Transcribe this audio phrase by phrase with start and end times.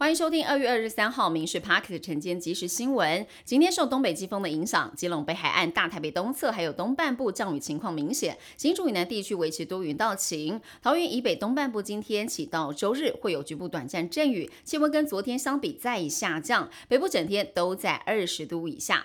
[0.00, 3.26] 欢迎收听二月二十三号《民事 Park》的晨间即时新闻。
[3.44, 8.38] 今天受东北季风的影响，基隆北海岸、大台北东侧还有东半部降雨情况明显。
[8.56, 10.60] 新竹以南地区维持多云到晴。
[10.80, 16.70] 桃园以北东半部今天起到周日会有局部短暂阵雨，气温跟昨天相比再下降。
[16.86, 19.04] 北部整天都在二十度以下。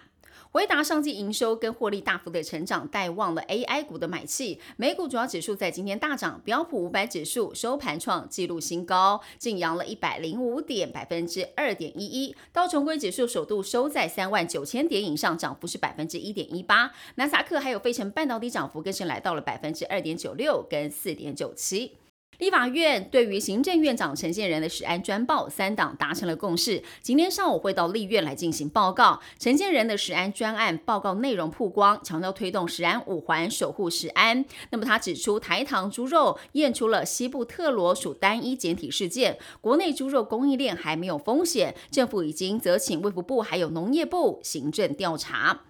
[0.54, 4.60] 回答上季营收跟获利大幅的成长，带旺了 AI 股的买气。
[4.78, 12.36] 美股主要指数在今天大涨，标普五百指数收盘创纪录新高，净扬了一百零五点，百分之二点一一。
[12.52, 16.92] 道琼斯指数首度收在三万九千点以上，涨幅是百分之一点一八。
[17.16, 21.98] 纳斯克还有费城半导体涨幅更是来到了百分之二点九六跟四点九七。
[22.44, 26.84] 立法院对于行政院长陈建仁的实安专报，三党达成了共识。
[27.02, 29.18] 今天上午会到立院来进行报告。
[29.40, 34.44] 陈建仁的实安专案报告内容曝光，强调推动实安五环守护实安。
[34.72, 45.62] 那么他指出，台糖猪肉验出了西部特罗属单一检体事件，国内猪肉供应链还没有风险，政府已经责请卫福部还有农业部行政调查。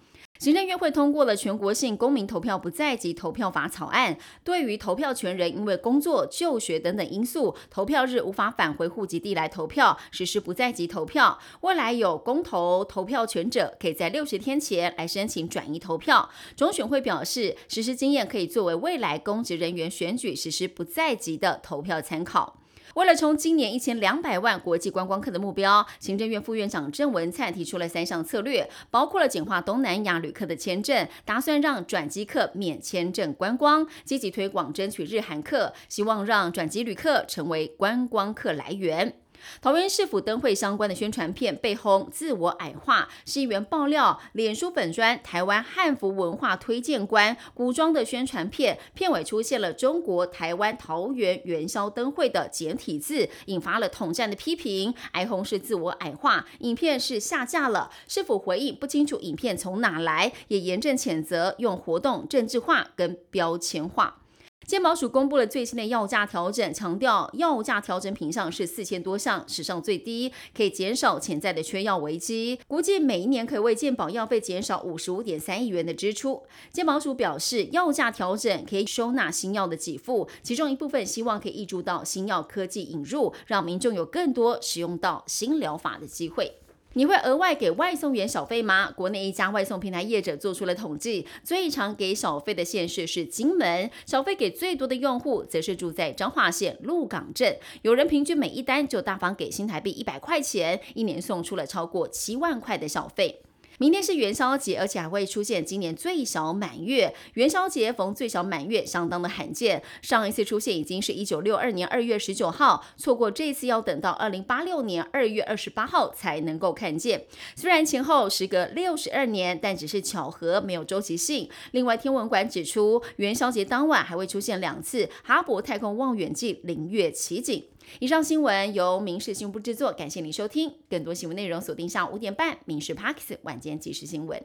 [0.44, 11.40] 行政院会通过了全国性公民投票不在籍投票法草案，对于投票权人因为工作、就学等等因素，投票日无法返回户籍地来投票，实施不在籍投票。
[11.62, 16.30] 未来有公投投票权者，可以在六十天前来申请转移投票。
[16.58, 22.60] 中选会表示，实施经验可以作为未来公职人员选举实施不在籍的投票参考。
[22.96, 39.23] 为了冲今年一千两百万国际观光客的目标，行政院副院长郑文灿提出了三项策略，包括了简化东南亚旅客的签证，打算让转机客免签证观光，积极推广争取日韩客，希望让转机旅客成为观光客来源。
[39.62, 54.94] 桃园市府灯会相关的宣传片被轰自我矮化，市议员爆料，脸书粉砖台湾汉服文化推荐官古装的宣传片片尾出现了中国台湾桃园元宵灯会的简体字，引发了统战的批评。
[55.12, 64.23] 挨轰是自我矮化，影片是下架了，是否回应不清楚，影片从哪来，也严正谴责用活动政治化跟标签化。
[64.66, 72.60] 健保署公布了最新的药价调整，强调药价调整品项是四千多项，史上最低，可以减少潜在的缺药危机。
[72.68, 76.44] 估计每一年可以为健保药费减少五十五点三亿元的支出。
[76.72, 86.60] 健保署表示，药价调整可以收纳新药的给付，其中一部分希望可以挹注到新药科技引入，让民众有更多使用到新疗法的机会。
[86.96, 88.92] 你会额外给外送员小费吗？
[88.92, 103.42] 国内一家外送平台业者做出了统计，最常给小费的县市是金门，小费给最多的用户则是住在彰化县鹿港镇，有人平均每一单就大方给新台币一百块钱，一年送出了超过七万块的小费。
[103.84, 107.14] 明天是元宵节，而且还会出现今年最小满月。
[107.34, 109.84] 元宵节逢最小满月，相当的罕见。
[110.02, 117.26] 上一次出现已经是一九六二年二月十九号，错过这次要等到二零八六年二月二十八号才能够看见。
[117.58, 121.50] 虽然前后时隔六十二年，但只是巧合，没有周期性。
[121.72, 127.66] 另外，天文馆指出，元宵节当晚还会出现两次哈勃太空望远镜凌月奇景。
[128.00, 130.74] 以上新闻由民事新闻部制作，感谢您收听。
[130.90, 134.40] 更多新闻内容锁定下午五点半《民事 Parks 晚间即时新闻》。